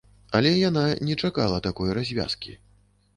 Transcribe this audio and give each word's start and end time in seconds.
Але 0.37 0.51
яна 0.69 0.85
не 1.09 1.17
чакала 1.27 1.59
такой 1.67 1.93
развязкі. 1.99 2.57